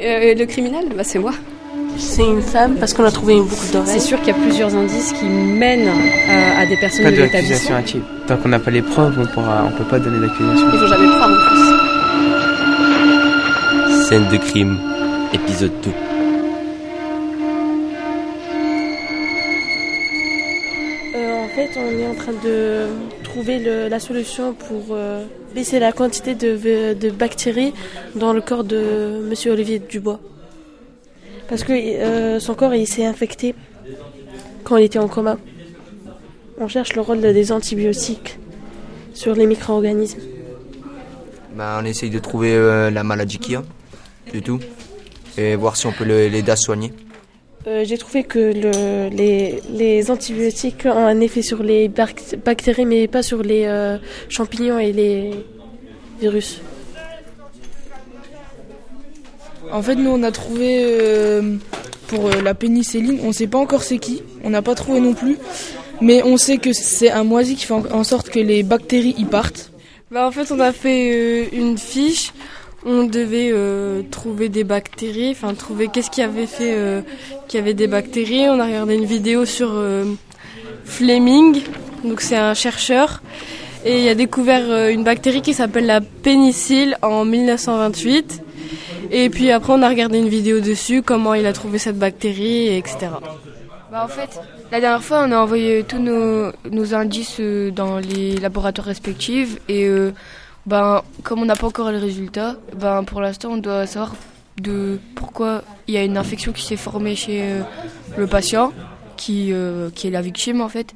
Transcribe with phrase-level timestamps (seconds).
[0.00, 1.32] Euh, le criminel, bah, c'est moi.
[1.96, 3.88] C'est une femme parce qu'on a trouvé une boucle d'oreille.
[3.94, 7.16] C'est sûr qu'il y a plusieurs indices qui mènent euh, à des personnes Pas de
[7.16, 8.02] l'accusation active.
[8.28, 10.68] Tant qu'on n'a pas les preuves, on pourra, on peut pas donner d'accusation.
[10.72, 11.34] Ils vont jamais le croire en
[13.88, 14.04] plus.
[14.08, 14.78] Scène de crime,
[15.34, 15.90] épisode 2.
[21.16, 22.86] Euh, en fait, on est en train de
[23.28, 23.58] trouver
[23.88, 25.24] la solution pour euh,
[25.54, 27.74] baisser la quantité de, bactéries
[28.14, 30.20] dans le corps de Monsieur Olivier Dubois.
[31.48, 33.54] Parce que euh, son corps il s'est infecté
[34.64, 35.36] quand il était en coma.
[36.58, 38.38] On cherche le rôle des antibiotiques
[39.14, 40.20] sur les micro-organismes.
[41.54, 43.62] Bah, on essaye de trouver euh, la maladie qu'il y a,
[44.32, 44.60] c'est tout.
[45.36, 46.92] Et voir si on peut l'aider à soigner.
[47.68, 52.86] Euh, J'ai trouvé que le- les, les antibiotiques ont un effet sur les bac- bactéries,
[52.86, 53.98] mais pas sur les euh,
[54.30, 55.30] champignons et les
[56.20, 56.60] virus.
[59.70, 61.56] En fait, nous, on a trouvé euh,
[62.06, 65.12] pour euh, la pénicilline, on sait pas encore c'est qui, on n'a pas trouvé non
[65.12, 65.36] plus,
[66.00, 69.14] mais on sait que c'est un moisi qui fait en, en sorte que les bactéries
[69.18, 69.70] y partent.
[70.10, 72.32] Bah en fait on a fait euh, une fiche,
[72.88, 77.02] on devait euh, trouver des bactéries, enfin trouver qu'est-ce qui avait fait euh,
[77.46, 78.48] qu'il y avait des bactéries.
[78.48, 80.04] On a regardé une vidéo sur euh,
[80.84, 81.62] Fleming,
[82.02, 83.22] donc c'est un chercheur,
[83.84, 88.42] et il a découvert une bactérie qui s'appelle la pénicille en 1928.
[89.10, 92.74] Et puis après on a regardé une vidéo dessus, comment il a trouvé cette bactérie,
[92.74, 93.08] etc.
[93.92, 98.36] Bah en fait, la dernière fois, on a envoyé tous nos, nos indices dans les
[98.36, 99.88] laboratoires respectifs et
[100.68, 104.14] ben, comme on n'a pas encore les résultats, ben, pour l'instant, on doit savoir
[104.60, 107.62] de pourquoi il y a une infection qui s'est formée chez euh,
[108.18, 108.72] le patient,
[109.16, 110.94] qui, euh, qui est la victime en fait.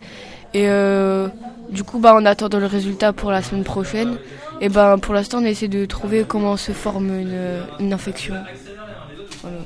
[0.52, 1.28] Et euh,
[1.70, 4.18] du coup, ben, en attendant le résultat pour la semaine prochaine,
[4.60, 8.34] et ben, pour l'instant, on essaie de trouver comment se forme une, une infection.
[9.42, 9.58] Voilà.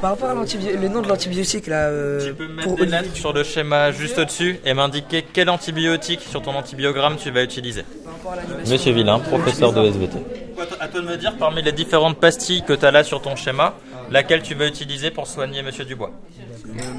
[0.00, 2.86] Par rapport à l'antibio- le nom de l'antibiotique là, euh, Tu peux mettre pour des
[2.86, 7.42] lettres sur le schéma juste au-dessus et m'indiquer quel antibiotique sur ton antibiogramme tu vas
[7.42, 7.84] utiliser.
[8.66, 10.18] Monsieur Villain, professeur de SVT.
[10.80, 13.34] À toi de me dire parmi les différentes pastilles que tu as là sur ton
[13.36, 13.74] schéma,
[14.10, 16.10] laquelle tu vas utiliser pour soigner Monsieur Dubois.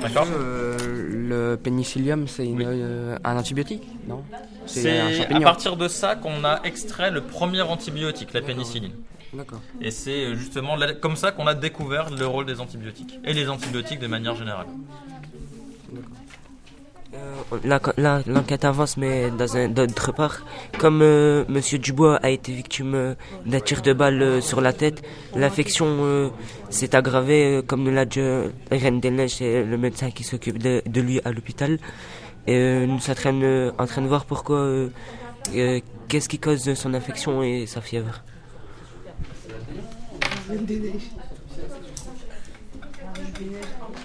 [0.01, 0.75] D'accord Euh,
[1.25, 4.23] le pénicillium, c'est euh, un antibiotique Non?
[4.65, 4.99] C'est
[5.33, 8.93] à partir de ça qu'on a extrait le premier antibiotique, la pénicilline.
[9.33, 9.59] D'accord.
[9.81, 13.19] Et c'est euh, justement comme ça qu'on a découvert le rôle des antibiotiques.
[13.25, 14.67] Et les antibiotiques de manière générale.
[17.63, 20.45] L'enquête avance, mais dans un d'autre part,
[20.79, 23.13] comme euh, Monsieur Dubois a été victime euh,
[23.45, 25.03] d'un tir de balle euh, sur la tête,
[25.35, 26.29] l'infection euh,
[26.69, 28.21] s'est aggravée, comme nous l'a dit
[28.71, 31.77] Reine des le médecin qui s'occupe de, lui à l'hôpital.
[32.47, 33.13] Et nous sommes
[33.77, 34.67] en train de, voir pourquoi,
[36.07, 38.23] qu'est-ce qui cause son infection et sa fièvre.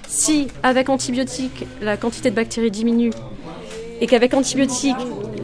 [0.08, 3.12] Si, avec antibiotiques, la quantité de bactéries diminue,
[4.00, 4.96] et qu'avec antibiotiques,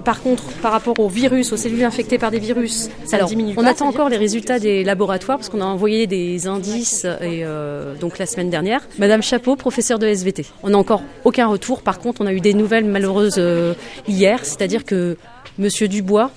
[0.05, 3.55] par contre, par rapport aux virus, aux cellules infectées par des virus, ça Alors, diminue.
[3.57, 7.45] on pas, attend encore les résultats des laboratoires parce qu'on a envoyé des indices et
[7.45, 8.87] euh, donc la semaine dernière.
[8.99, 10.47] Madame Chapeau, professeure de SVT.
[10.63, 11.83] On n'a encore aucun retour.
[11.83, 13.75] Par contre, on a eu des nouvelles malheureuses euh,
[14.09, 15.17] hier, c'est-à-dire que
[15.59, 16.31] Monsieur Dubois,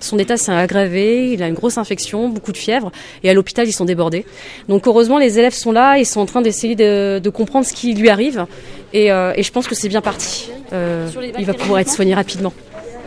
[0.00, 2.92] son état s'est aggravé, il a une grosse infection, beaucoup de fièvre,
[3.22, 4.24] et à l'hôpital ils sont débordés.
[4.68, 7.72] Donc heureusement les élèves sont là, ils sont en train d'essayer de, de comprendre ce
[7.72, 8.46] qui lui arrive,
[8.92, 10.50] et, euh, et je pense que c'est bien parti.
[10.72, 11.08] Euh,
[11.38, 12.52] il va pouvoir être soigné rapidement.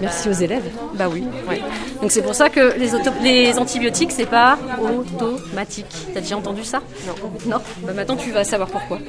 [0.02, 0.64] Merci aux élèves.
[0.94, 1.24] Bah oui.
[1.50, 1.60] ouais.
[2.02, 5.88] Donc c'est pour ça que les, auto- les antibiotiques c'est pas automatique.
[6.14, 6.82] T'as déjà entendu ça?
[7.06, 7.14] Non.
[7.58, 7.58] Non?
[7.84, 9.00] Bah maintenant tu vas savoir pourquoi.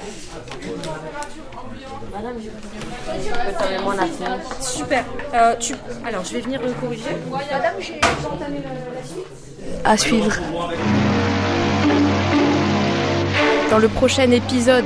[4.60, 5.04] Super.
[5.34, 5.74] Euh, tu...
[6.06, 7.16] Alors je vais venir le corriger.
[7.30, 9.26] Madame, j'ai entamé la suite.
[9.84, 10.32] À suivre.
[13.70, 14.84] Dans le prochain épisode